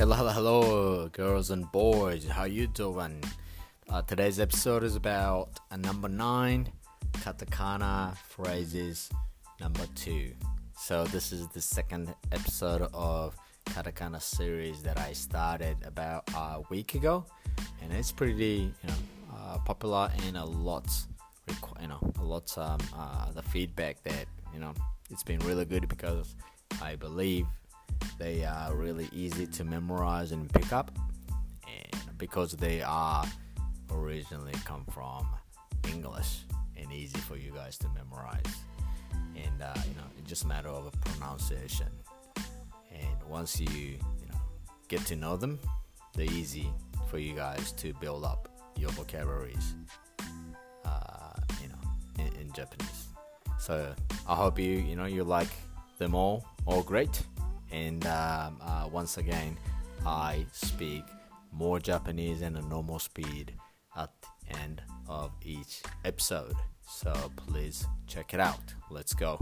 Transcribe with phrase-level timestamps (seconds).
[0.00, 2.26] Hello, hello, girls and boys.
[2.26, 3.22] How you doing?
[3.86, 6.72] Uh, today's episode is about uh, number nine,
[7.18, 9.10] katakana phrases
[9.60, 10.32] number two.
[10.74, 13.36] So this is the second episode of
[13.66, 17.26] katakana series that I started about a week ago,
[17.82, 18.94] and it's pretty, you know,
[19.36, 20.88] uh, popular and a lot,
[21.78, 24.72] you know, a lot um, uh, the feedback that you know
[25.10, 26.36] it's been really good because
[26.80, 27.46] I believe
[28.18, 30.90] they are really easy to memorize and pick up,
[31.66, 33.24] and because they are
[33.90, 35.26] originally come from
[35.88, 36.44] English
[36.76, 38.54] and easy for you guys to memorize.
[39.36, 41.88] And uh, you know, it's just a matter of pronunciation.
[42.92, 44.40] And once you you know
[44.88, 45.58] get to know them,
[46.14, 46.70] they're easy
[47.08, 49.74] for you guys to build up your vocabularies.
[50.84, 51.32] Uh,
[51.62, 53.08] you know, in, in Japanese.
[53.58, 53.94] So
[54.28, 55.50] I hope you you know you like
[55.98, 57.22] them all all great.
[57.80, 59.56] And um, uh, once again,
[60.04, 61.02] I speak
[61.50, 63.54] more Japanese and a normal speed
[63.96, 66.56] at the end of each episode.
[66.86, 68.74] So please check it out.
[68.90, 69.40] Let's go.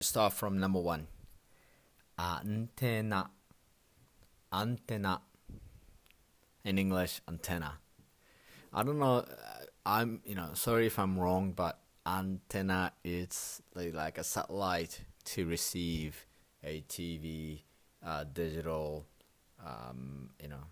[0.00, 1.08] Start from number one.
[2.18, 3.28] Antenna.
[4.50, 5.20] Antenna.
[6.64, 7.74] In English, antenna.
[8.72, 9.26] I don't know.
[9.84, 11.78] I'm, you know, sorry if I'm wrong, but
[12.18, 16.26] antenna is like, like a satellite to receive
[16.64, 17.62] a TV,
[18.04, 19.06] uh, digital,
[19.64, 20.64] um, you know,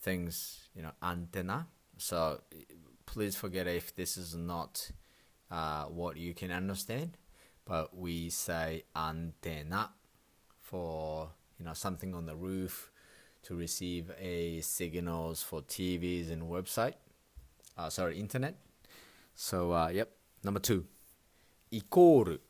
[0.00, 1.66] things, you know, antenna.
[1.98, 2.40] So
[3.06, 4.90] please forget if this is not
[5.50, 7.16] uh, what you can understand,
[7.64, 9.90] but we say antenna
[10.60, 12.90] for you know something on the roof
[13.42, 16.94] to receive a signals for TVs and website.
[17.78, 18.56] Uh, sorry, internet.
[19.34, 20.10] So uh, yep,
[20.43, 20.85] number two,
[21.71, 22.41] イコール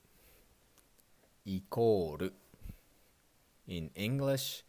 [1.46, 2.34] イコール
[3.68, 4.64] in English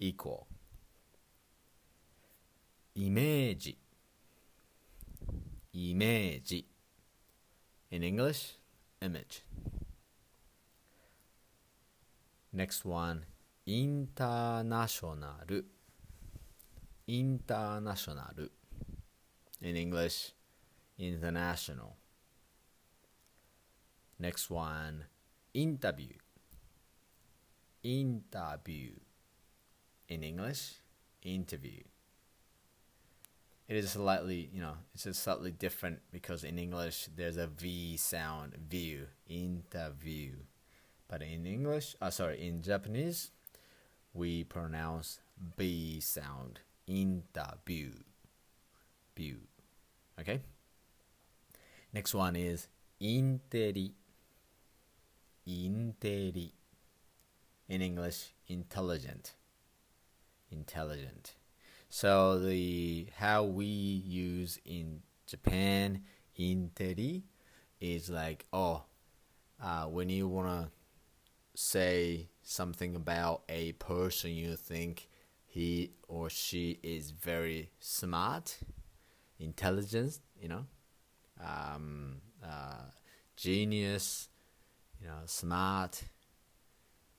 [0.00, 0.44] equal
[2.94, 3.78] イメージ
[5.72, 6.66] イメージ
[7.90, 8.58] in English
[9.00, 9.44] image
[12.54, 13.22] next one
[13.66, 15.66] インターナショナル
[17.06, 18.52] インターナショナル
[19.60, 20.34] in English
[20.98, 21.94] international
[24.21, 25.05] Next one
[25.51, 26.13] interview.
[27.81, 28.91] Interview.
[30.09, 30.73] In English,
[31.23, 31.81] interview.
[33.67, 37.97] It is slightly, you know, it's just slightly different because in English there's a V
[37.97, 40.33] sound, view, interview.
[41.07, 43.31] But in English, uh, sorry, in Japanese,
[44.13, 45.19] we pronounce
[45.57, 47.93] B sound, interview,
[49.17, 49.37] view.
[50.19, 50.41] Okay?
[51.91, 52.67] Next one is
[53.01, 53.93] interi
[55.47, 56.51] interi.
[57.67, 59.33] In English, intelligent.
[60.51, 61.35] Intelligent.
[61.89, 66.03] So the how we use in Japan
[66.39, 67.23] interi
[67.79, 68.83] is like oh
[69.61, 70.71] uh, when you wanna
[71.55, 75.07] say something about a person you think
[75.45, 78.57] he or she is very smart,
[79.37, 80.65] intelligent, you know,
[81.43, 82.85] um, uh,
[83.35, 84.29] genius,
[85.00, 86.04] you know smart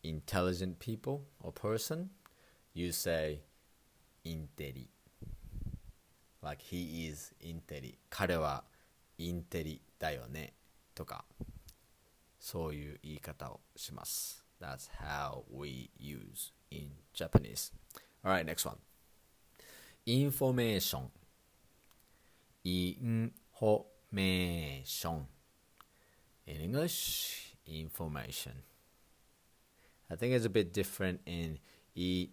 [0.03, 2.09] intelligent people or person,
[2.73, 3.41] you say
[4.25, 4.87] interi.
[6.41, 7.97] Like he is interi.
[8.09, 8.63] 彼は
[9.17, 10.53] インテリだよね
[10.93, 11.25] とか
[12.39, 14.45] そういう言い方をします。
[14.61, 17.73] That's how we use in Japanese.
[18.23, 18.77] Alright, next one.
[20.05, 21.09] Information.
[22.63, 25.27] Information.
[26.45, 28.62] In English, information.
[30.10, 31.58] I think it's a bit different in
[31.94, 32.28] E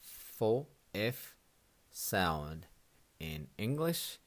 [0.00, 1.34] for F
[1.90, 2.66] sound
[3.20, 4.18] in English,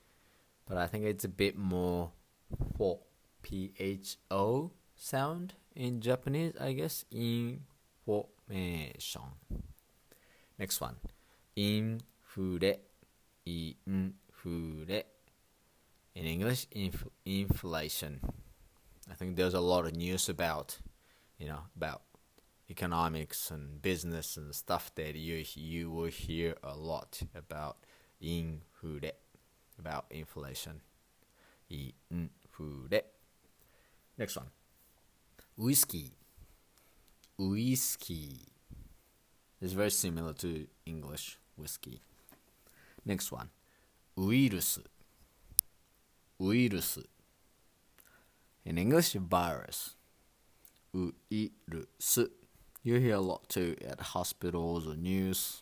[0.67, 2.11] but I think it's a bit more
[2.77, 2.99] for
[3.41, 7.05] P H O sound in Japanese, I guess.
[7.11, 9.21] Information.
[10.57, 10.95] Next one.
[11.55, 12.59] Infure.
[13.45, 15.03] Infure.
[16.15, 18.21] In English, inf- inflation.
[19.09, 20.79] I think there's a lot of news about,
[21.37, 22.01] you know, about
[22.69, 27.77] economics and business and stuff that you you will hear a lot about
[28.19, 29.11] in Hude,
[29.77, 30.81] about inflation.
[31.69, 33.01] In Hude.
[34.17, 34.47] Next one.
[35.57, 36.11] Whiskey.
[37.37, 38.39] Whiskey.
[39.61, 42.01] It's very similar to English whiskey.
[43.05, 43.49] Next one.
[44.17, 44.79] Virus.
[46.39, 46.99] Virus.
[48.65, 49.95] In English, virus.
[50.93, 52.29] Uirus.
[52.83, 55.61] You hear a lot too at hospitals or news.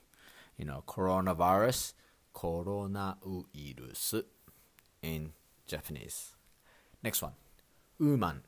[0.58, 1.94] You know, coronavirus,
[2.34, 4.24] coronavirus
[5.02, 5.34] in
[5.68, 6.34] Japanese.
[7.04, 7.34] Next one,
[8.00, 8.44] woman.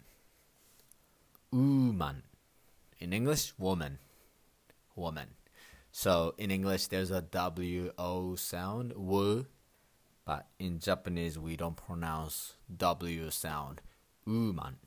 [1.51, 2.23] Woman.
[2.99, 3.99] In English, woman.
[4.95, 5.29] Woman.
[5.91, 9.45] So in English, there's a W O sound, wo,
[10.25, 13.81] but in Japanese, we don't pronounce W sound.
[14.27, 14.77] Uman.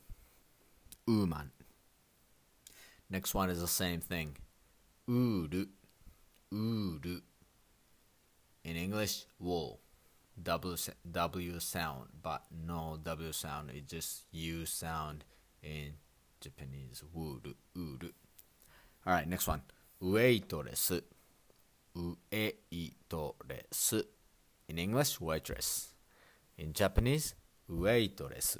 [1.07, 1.51] Uman.
[3.09, 4.35] Next one is the same thing.
[5.07, 5.65] Uru.
[6.51, 7.21] Uru.
[8.63, 9.79] In English, wool.
[10.41, 10.77] W,
[11.11, 13.71] w sound, but no W sound.
[13.73, 15.25] It's just U sound
[15.61, 15.93] in
[16.39, 17.03] Japanese.
[17.15, 17.53] Uru.
[17.75, 18.11] Uru.
[19.05, 19.61] All right, next one.
[19.99, 20.91] Waitress.
[21.95, 23.93] Waitress.
[24.69, 25.89] In English, waitress.
[26.57, 27.33] In Japanese,
[27.67, 28.57] waitress.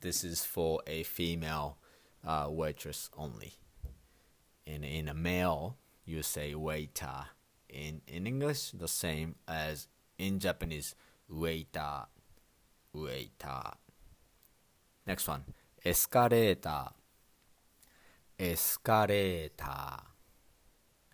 [0.00, 1.78] This is for a female
[2.24, 3.54] uh, waitress only.
[4.66, 7.26] And in a male, you say waiter.
[7.68, 9.88] In in English, the same as
[10.18, 10.94] in Japanese,
[11.28, 12.06] waiter,
[12.92, 13.62] waiter.
[15.06, 15.44] Next one,
[15.84, 16.88] escalator,
[18.38, 20.02] escalator.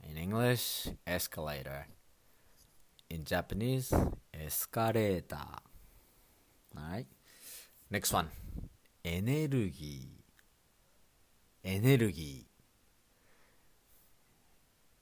[0.08, 1.86] In English, escalator.
[3.08, 3.92] In Japanese,
[4.34, 5.60] escalator.
[6.76, 7.06] Alright.
[7.90, 8.28] Next one,
[9.03, 10.17] エネルギー。
[11.69, 12.47] エネルギ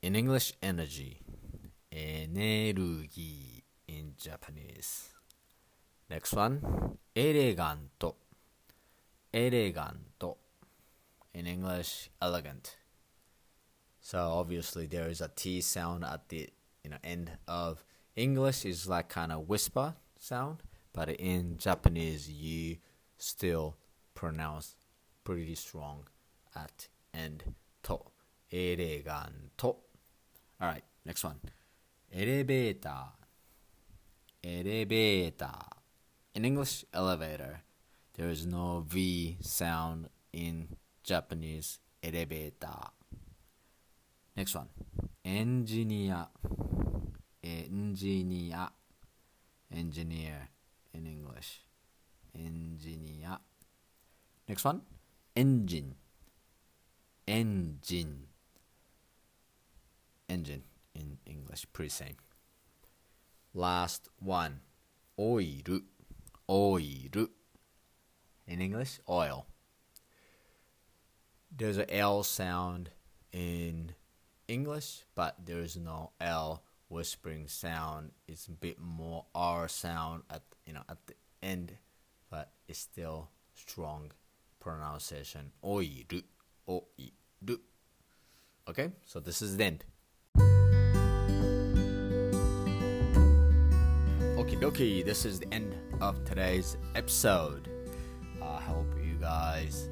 [0.02, 1.18] ー In English, energy
[1.92, 5.13] エネルギー in Japanese
[6.10, 6.60] Next one
[7.13, 8.18] エレガント
[9.31, 10.40] エレガント
[11.34, 12.78] In English, elegant
[14.02, 16.52] So obviously there is a T sound at the
[16.84, 17.84] you know, end of
[18.16, 20.63] English is like kind of whisper sound,
[20.94, 22.78] but in Japanese you
[23.18, 23.75] still
[24.20, 24.76] pronounce
[25.25, 26.05] pretty strong
[26.55, 27.43] at end.
[27.82, 27.99] to.
[28.52, 29.76] Eleganto.
[30.61, 31.40] Alright, next one.
[32.12, 33.17] Elevator.
[34.44, 35.61] Elevator.
[36.34, 37.62] In English, elevator.
[38.14, 42.93] There is no V sound in Japanese elevator.
[44.37, 44.69] Next one.
[45.25, 46.26] Engineer.
[47.43, 48.69] Engineer.
[49.75, 50.49] Engineer
[50.93, 51.62] in English.
[52.34, 53.38] Engineer.
[54.50, 54.81] Next one.
[55.37, 55.94] Engine.
[57.29, 58.26] Engine.
[60.29, 62.17] Engine in English pretty same.
[63.55, 64.62] Last one.
[65.17, 65.82] Oil.
[66.50, 67.29] Oil.
[68.49, 69.47] In English oil.
[71.56, 72.91] There's a L sound
[73.31, 73.93] in
[74.49, 78.11] English but there is no L whispering sound.
[78.26, 81.75] It's a bit more R sound at you know at the end
[82.29, 84.11] but it's still strong
[84.61, 85.85] pronunciation oil
[86.69, 86.85] oil
[87.45, 87.59] do.
[88.69, 89.85] Okay, so this is the end.
[94.39, 97.69] Okay, dokie, this is the end of today's episode.
[98.43, 99.89] I hope you guys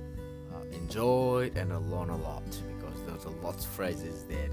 [0.54, 4.50] uh, enjoyed and learned a lot because there's a lot of phrases that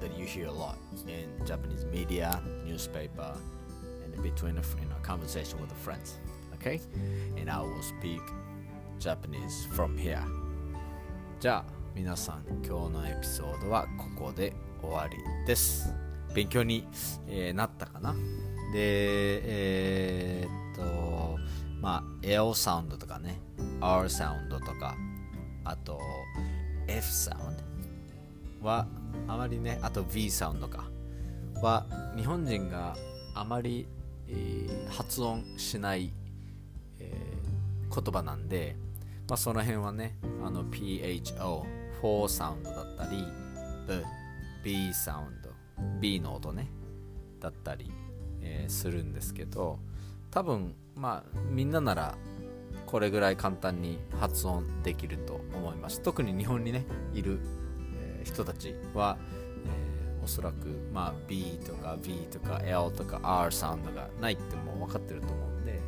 [0.00, 0.78] that you hear a lot
[1.08, 3.36] in Japanese media, newspaper,
[4.04, 4.62] and between a
[5.02, 6.18] conversation with the friends.
[6.54, 6.80] Okay,
[7.36, 8.20] and I will speak
[8.98, 10.20] Japanese from here.
[11.40, 13.86] じゃあ皆さん今日のエピソードは
[14.16, 14.52] ここで
[14.82, 15.94] 終わりです。
[16.34, 16.86] 勉強に、
[17.26, 18.12] えー、なったかな？
[18.72, 18.80] で
[20.42, 21.38] えー、っと
[21.80, 23.40] まあ L サウンドとかね。
[23.80, 24.96] R サウンドとか。
[25.64, 26.00] あと
[26.86, 27.56] F サウン
[28.62, 28.66] ド。
[28.66, 28.86] は
[29.28, 30.90] あまりねあと V サウンドか。
[31.62, 31.86] は
[32.16, 32.96] 日本人が
[33.34, 33.86] あまり、
[34.28, 36.12] えー、発音しない、
[36.98, 38.76] えー、言葉なんで
[39.28, 41.64] まあ、その辺はね、あの PHO、
[42.02, 43.26] 4サウンドだったり、
[44.64, 45.50] B サウンド、
[46.00, 46.70] B の音ね、
[47.38, 47.90] だったり、
[48.40, 49.78] えー、するんですけど、
[50.30, 52.16] 多分、まあ、みんななら
[52.86, 56.00] これぐらい簡単に発音できると思います。
[56.00, 57.38] 特に日本にね、いる、
[58.00, 59.18] えー、人たちは、
[59.66, 65.80] えー、おそらく、まあ、B とか V とか L とか R サウンドがないってもう分かってると思うんで、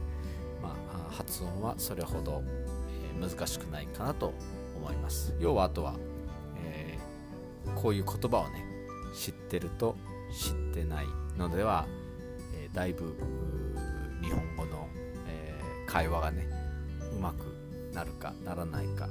[0.62, 2.42] まあ、発音はそれほど
[3.20, 4.32] 難しくないかなと
[4.76, 5.34] 思います。
[5.38, 5.94] 要はあとは、
[6.64, 8.64] えー、こういう言葉をね
[9.14, 9.96] 知ってると
[10.32, 11.86] 知ってないのでは、
[12.54, 13.16] えー、だいぶ
[14.22, 14.88] 日本語の、
[15.28, 16.48] えー、会話がね
[17.16, 17.44] うまく
[17.94, 19.08] なるかならないか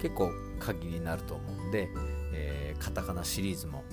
[0.00, 1.88] 結構鍵になると思うんで、
[2.32, 3.84] えー、カタカナシリーズも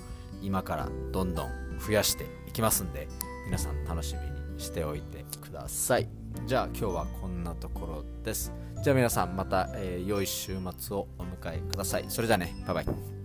[0.42, 1.48] 今からどんどん
[1.78, 3.06] 増やしていきますんで
[3.46, 6.08] 皆さん楽しみにしておいてください。
[6.46, 8.52] じゃあ今日はこんなところです。
[8.82, 12.06] じゃあ皆さんまた、えー、良い週末をお迎えください。
[12.08, 12.54] それじゃあね。
[12.66, 13.19] バイバイ。